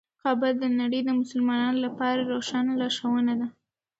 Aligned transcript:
کعبه 0.21 0.49
د 0.61 0.63
نړۍ 0.79 1.01
د 1.05 1.09
مسلمانانو 1.21 1.77
لپاره 1.85 2.29
روښانه 2.31 2.71
لارښوونه 2.81 3.33
ده. 3.39 3.47